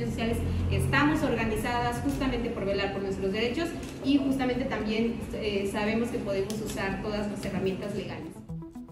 organizaciones 0.00 0.10
sociales 0.10 0.38
estamos 0.70 1.22
organizadas 1.22 2.00
justamente 2.02 2.50
por 2.50 2.64
velar 2.64 2.92
por 2.92 3.02
nuestros 3.02 3.32
derechos 3.32 3.68
y 4.04 4.18
justamente 4.18 4.64
también 4.64 5.18
eh, 5.34 5.68
sabemos 5.70 6.08
que 6.08 6.18
podemos 6.18 6.54
usar 6.60 7.02
todas 7.02 7.30
las 7.30 7.44
herramientas 7.44 7.94
legales. 7.94 8.28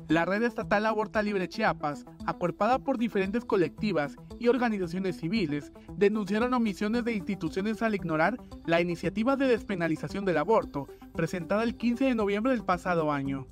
La 0.09 0.25
Red 0.25 0.43
Estatal 0.43 0.87
Aborta 0.87 1.21
Libre 1.21 1.49
Chiapas, 1.49 2.07
acuerpada 2.25 2.79
por 2.79 2.97
diferentes 2.97 3.45
colectivas 3.45 4.17
y 4.39 4.49
organizaciones 4.49 5.19
civiles, 5.19 5.71
denunciaron 5.99 6.55
omisiones 6.55 7.05
de 7.05 7.13
instituciones 7.13 7.83
al 7.83 7.95
ignorar 7.95 8.39
la 8.65 8.81
iniciativa 8.81 9.37
de 9.37 9.49
despenalización 9.49 10.25
del 10.25 10.39
aborto, 10.39 10.87
presentada 11.15 11.63
el 11.63 11.77
15 11.77 12.07
de 12.07 12.15
noviembre 12.15 12.53
del 12.53 12.65
pasado 12.65 13.13
año. 13.13 13.47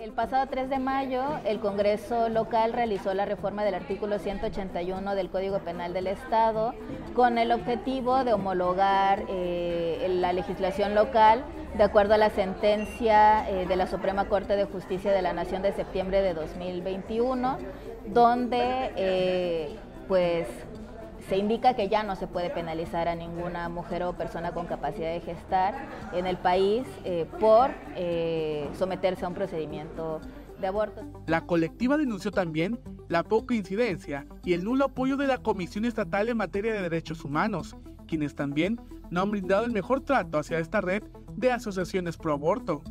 El 0.00 0.12
pasado 0.12 0.46
3 0.50 0.70
de 0.70 0.78
mayo, 0.78 1.22
el 1.44 1.60
Congreso 1.60 2.30
local 2.30 2.72
realizó 2.72 3.12
la 3.12 3.26
reforma 3.26 3.64
del 3.64 3.74
artículo 3.74 4.18
181 4.18 5.14
del 5.14 5.28
Código 5.28 5.58
Penal 5.58 5.92
del 5.92 6.06
Estado 6.06 6.72
con 7.14 7.36
el 7.36 7.52
objetivo 7.52 8.24
de 8.24 8.32
homologar 8.32 9.26
eh, 9.28 10.06
la 10.08 10.32
legislación 10.32 10.94
local 10.94 11.44
de 11.76 11.84
acuerdo 11.84 12.14
a 12.14 12.16
la 12.16 12.30
sentencia 12.30 13.46
eh, 13.50 13.66
de 13.66 13.76
la 13.76 13.86
Suprema 13.86 14.24
Corte 14.24 14.56
de 14.56 14.64
Justicia 14.64 15.12
de 15.12 15.20
la 15.20 15.34
Nación 15.34 15.60
de 15.60 15.72
septiembre 15.72 16.22
de 16.22 16.32
2021, 16.32 17.58
donde 18.06 18.92
eh, 18.96 19.76
pues 20.08 20.48
se 21.30 21.36
indica 21.36 21.74
que 21.74 21.88
ya 21.88 22.02
no 22.02 22.16
se 22.16 22.26
puede 22.26 22.50
penalizar 22.50 23.06
a 23.06 23.14
ninguna 23.14 23.68
mujer 23.68 24.02
o 24.02 24.14
persona 24.14 24.52
con 24.52 24.66
capacidad 24.66 25.12
de 25.12 25.20
gestar 25.20 25.74
en 26.12 26.26
el 26.26 26.36
país 26.36 26.84
eh, 27.04 27.24
por 27.38 27.70
someterse 28.76 29.24
a 29.24 29.28
un 29.28 29.34
procedimiento 29.34 30.20
de 30.60 30.66
aborto. 30.66 31.02
La 31.28 31.42
colectiva 31.42 31.96
denunció 31.96 32.32
también 32.32 32.80
la 33.08 33.22
poca 33.22 33.54
incidencia 33.54 34.26
y 34.44 34.54
el 34.54 34.64
nulo 34.64 34.86
apoyo 34.86 35.16
de 35.16 35.28
la 35.28 35.38
Comisión 35.38 35.84
Estatal 35.84 36.28
en 36.28 36.36
materia 36.36 36.74
de 36.74 36.82
derechos 36.82 37.24
humanos, 37.24 37.76
quienes 38.08 38.34
también 38.34 38.80
no 39.10 39.22
han 39.22 39.30
brindado 39.30 39.64
el 39.64 39.70
mejor 39.70 40.00
trato 40.00 40.36
hacia 40.36 40.58
esta 40.58 40.80
red 40.80 41.04
de 41.36 41.52
asociaciones 41.52 42.16
pro 42.16 42.32
aborto. 42.32 42.82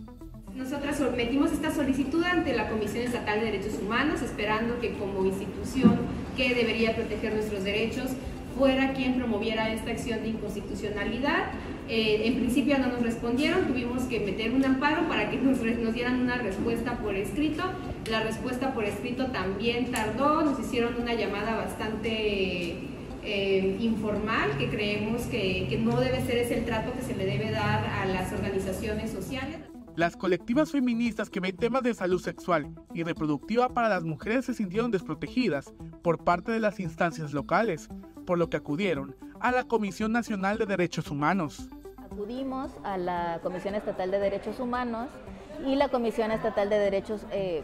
Nosotras 0.55 0.97
sometimos 0.97 1.52
esta 1.52 1.72
solicitud 1.72 2.23
ante 2.23 2.53
la 2.53 2.69
Comisión 2.69 3.03
Estatal 3.05 3.39
de 3.39 3.45
Derechos 3.45 3.80
Humanos, 3.81 4.22
esperando 4.22 4.80
que 4.80 4.94
como 4.94 5.25
institución 5.25 5.97
que 6.36 6.53
debería 6.53 6.95
proteger 6.95 7.33
nuestros 7.33 7.64
derechos 7.64 8.11
fuera 8.58 8.94
quien 8.94 9.16
promoviera 9.16 9.72
esta 9.72 9.92
acción 9.92 10.22
de 10.22 10.30
inconstitucionalidad. 10.30 11.52
Eh, 11.88 12.23
en 12.25 12.36
principio 12.36 12.77
no 12.77 12.88
nos 12.88 13.02
respondieron, 13.02 13.67
tuvimos 13.67 14.03
que 14.03 14.20
meter 14.20 14.52
un 14.52 14.64
amparo 14.66 15.08
para 15.08 15.30
que 15.30 15.38
nos, 15.38 15.61
dieran 15.94 16.22
una 16.22 16.38
respuesta 16.38 16.97
por 16.97 17.16
escrito. 17.16 17.64
La 18.09 18.22
respuesta 18.22 18.73
por 18.73 18.86
escrito 18.86 19.27
también 19.27 19.92
tardó, 19.92 20.42
nos 20.42 20.59
hicieron 20.59 20.95
una 21.02 21.14
llamada 21.14 21.55
bastante 21.55 22.75
eh, 23.23 23.77
informal, 23.80 24.58
que 24.58 24.67
creemos 24.70 25.23
que 25.23 25.80
no 25.81 26.00
debe 26.00 26.22
ser 26.25 26.38
ese 26.38 26.59
el 26.59 26.66
trato 26.66 26.94
que 26.94 27.02
se 27.02 27.16
le 27.16 27.25
debe 27.25 27.52
dar 27.52 27.86
a 27.86 28.05
las 28.05 28.33
organizaciones 28.33 29.11
sociales. 29.11 29.58
Las 30.00 30.16
colectivas 30.16 30.72
feministas 30.72 31.30
que 31.30 31.42
ven 31.42 31.58
temas 31.58 31.83
de 31.83 31.94
salud 31.94 32.22
sexual 32.22 32.73
y 32.94 33.03
reproductiva 33.03 33.67
para 33.67 33.89
las 33.89 34.05
mujeres 34.05 34.45
se 34.45 34.53
sintieron 34.53 34.92
desprotegidas 34.92 35.73
por 36.02 36.23
parte 36.23 36.53
de 36.53 36.61
las 36.61 36.80
instancias 36.80 37.33
locales, 37.33 37.89
por 38.25 38.38
lo 38.38 38.50
que 38.50 38.55
acudieron 38.55 39.17
a 39.42 39.52
la 39.52 39.66
Comisión 39.66 40.14
Nacional 40.14 40.58
de 40.58 40.67
Derechos 40.67 41.11
Humanos. 41.11 41.67
Acudimos 41.97 42.72
a 42.86 42.97
la 42.97 43.42
Comisión 43.44 43.75
Estatal 43.75 44.09
de 44.09 44.20
Derechos 44.20 44.61
Humanos 44.61 45.09
y 45.67 45.75
la 45.75 45.89
Comisión 45.89 46.31
Estatal 46.31 46.70
de 46.70 46.80
Derechos 46.80 47.25
eh, 47.33 47.61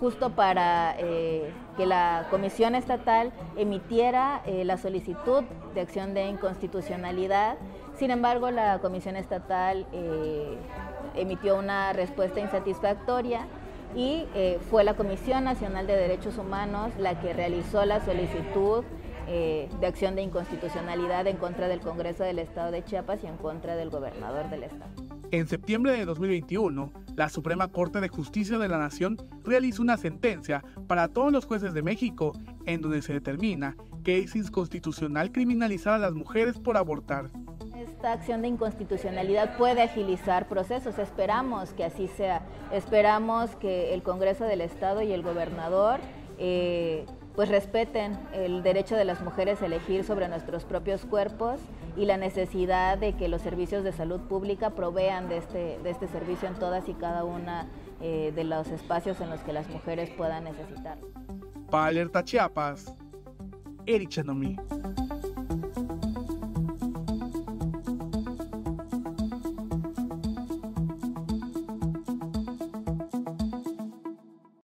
justo 0.00 0.30
para 0.30 0.96
eh, 0.98 1.52
que 1.76 1.84
la 1.84 2.26
Comisión 2.30 2.74
Estatal 2.74 3.32
emitiera 3.56 4.40
eh, 4.46 4.64
la 4.64 4.78
solicitud 4.78 5.44
de 5.74 5.82
acción 5.82 6.14
de 6.14 6.26
inconstitucionalidad. 6.26 7.58
Sin 7.96 8.10
embargo, 8.10 8.50
la 8.50 8.78
Comisión 8.78 9.16
Estatal 9.16 9.86
eh, 9.92 10.56
emitió 11.14 11.58
una 11.58 11.92
respuesta 11.92 12.40
insatisfactoria 12.40 13.46
y 13.94 14.24
fue 14.70 14.84
la 14.84 14.94
Comisión 14.94 15.42
Nacional 15.42 15.88
de 15.88 15.96
Derechos 15.96 16.38
Humanos 16.38 16.92
la 16.96 17.20
que 17.20 17.32
realizó 17.32 17.84
la 17.84 17.98
solicitud 17.98 18.84
de 19.30 19.86
acción 19.86 20.16
de 20.16 20.22
inconstitucionalidad 20.22 21.26
en 21.26 21.36
contra 21.36 21.68
del 21.68 21.80
Congreso 21.80 22.24
del 22.24 22.40
Estado 22.40 22.72
de 22.72 22.84
Chiapas 22.84 23.22
y 23.22 23.28
en 23.28 23.36
contra 23.36 23.76
del 23.76 23.88
gobernador 23.88 24.50
del 24.50 24.64
Estado. 24.64 24.90
En 25.30 25.46
septiembre 25.46 25.92
de 25.92 26.04
2021, 26.04 26.92
la 27.14 27.28
Suprema 27.28 27.68
Corte 27.68 28.00
de 28.00 28.08
Justicia 28.08 28.58
de 28.58 28.66
la 28.66 28.78
Nación 28.78 29.16
realizó 29.44 29.82
una 29.82 29.96
sentencia 29.96 30.64
para 30.88 31.06
todos 31.06 31.30
los 31.30 31.44
jueces 31.44 31.72
de 31.74 31.82
México 31.82 32.32
en 32.66 32.80
donde 32.80 33.02
se 33.02 33.12
determina 33.12 33.76
que 34.02 34.18
es 34.18 34.34
inconstitucional 34.34 35.30
criminalizar 35.30 35.94
a 35.94 35.98
las 35.98 36.14
mujeres 36.14 36.58
por 36.58 36.76
abortar. 36.76 37.30
Esta 37.76 38.12
acción 38.12 38.42
de 38.42 38.48
inconstitucionalidad 38.48 39.56
puede 39.56 39.82
agilizar 39.82 40.48
procesos, 40.48 40.98
esperamos 40.98 41.72
que 41.74 41.84
así 41.84 42.08
sea, 42.08 42.42
esperamos 42.72 43.54
que 43.56 43.94
el 43.94 44.02
Congreso 44.02 44.44
del 44.44 44.60
Estado 44.60 45.02
y 45.02 45.12
el 45.12 45.22
gobernador 45.22 46.00
eh, 46.38 47.06
pues 47.40 47.48
respeten 47.48 48.18
el 48.34 48.62
derecho 48.62 48.96
de 48.96 49.06
las 49.06 49.22
mujeres 49.22 49.62
a 49.62 49.64
elegir 49.64 50.04
sobre 50.04 50.28
nuestros 50.28 50.66
propios 50.66 51.06
cuerpos 51.06 51.58
y 51.96 52.04
la 52.04 52.18
necesidad 52.18 52.98
de 52.98 53.14
que 53.14 53.28
los 53.28 53.40
servicios 53.40 53.82
de 53.82 53.92
salud 53.92 54.20
pública 54.20 54.74
provean 54.74 55.30
de 55.30 55.38
este, 55.38 55.78
de 55.82 55.88
este 55.88 56.06
servicio 56.06 56.48
en 56.48 56.54
todas 56.56 56.86
y 56.90 56.92
cada 56.92 57.24
una 57.24 57.66
eh, 58.02 58.30
de 58.36 58.44
los 58.44 58.68
espacios 58.68 59.22
en 59.22 59.30
los 59.30 59.40
que 59.40 59.54
las 59.54 59.70
mujeres 59.70 60.10
puedan 60.10 60.44
necesitar. 60.44 60.98
Para 61.70 61.86
Alerta 61.86 62.22
Chiapas, 62.22 62.94
Erich 63.86 64.10
Chanomí. 64.10 64.58